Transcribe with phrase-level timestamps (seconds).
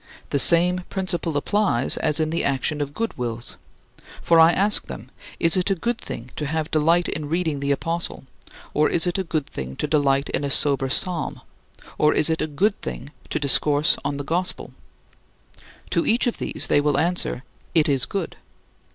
[0.31, 3.55] The same principle applies as in the action of good wills.
[4.23, 7.69] For I ask them, "Is it a good thing to have delight in reading the
[7.69, 8.23] apostle,
[8.73, 11.41] or is it a good thing to delight in a sober psalm,
[11.99, 14.73] or is it a good thing to discourse on the gospel?"
[15.91, 17.43] To each of these, they will answer,
[17.75, 18.37] "It is good."